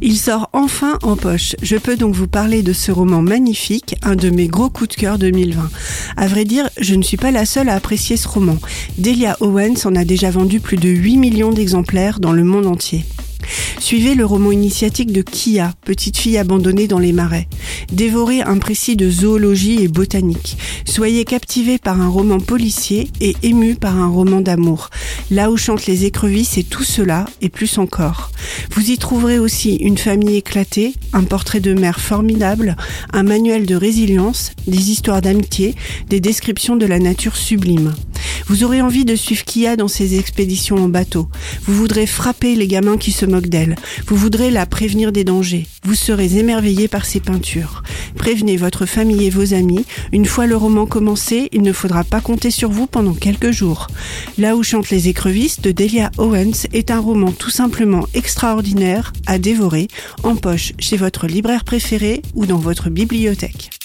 [0.00, 1.56] Il sort enfin en poche.
[1.60, 4.94] Je peux donc vous parler de ce roman magnifique, un de mes gros coups de
[4.94, 5.68] cœur 2020.
[6.16, 8.58] À vrai dire, je ne suis pas la seule à apprécier ce roman.
[8.98, 13.04] Delia Owens en a déjà vendu plus de 8 millions d'exemplaires dans le monde entier.
[13.78, 17.48] Suivez le roman initiatique de Kia, petite fille abandonnée dans les marais.
[17.92, 20.58] Dévorez un précis de zoologie et botanique.
[20.84, 24.90] Soyez captivé par un roman policier et ému par un roman d'amour.
[25.30, 28.30] Là où chantent les écrevisses et tout cela, et plus encore.
[28.72, 32.76] Vous y trouverez aussi une famille éclatée, un portrait de mère formidable,
[33.12, 35.74] un manuel de résilience, des histoires d'amitié,
[36.08, 37.94] des descriptions de la nature sublime.
[38.48, 41.28] Vous aurez envie de suivre Kia dans ses expéditions en bateau.
[41.64, 43.76] Vous voudrez frapper les gamins qui se moquent d'elle.
[44.06, 45.66] Vous voudrez la prévenir des dangers.
[45.84, 47.82] Vous serez émerveillé par ses peintures.
[48.16, 49.84] Prévenez votre famille et vos amis.
[50.12, 53.88] Une fois le roman commencé, il ne faudra pas compter sur vous pendant quelques jours.
[54.38, 59.38] Là où chantent les écrevisses de Delia Owens est un roman tout simplement extraordinaire à
[59.38, 59.88] dévorer
[60.22, 63.77] en poche chez votre libraire préféré ou dans votre bibliothèque.